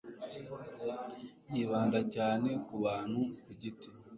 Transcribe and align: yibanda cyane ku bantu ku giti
yibanda 1.53 1.99
cyane 2.13 2.49
ku 2.65 2.73
bantu 2.85 3.21
ku 3.41 3.49
giti 3.59 3.89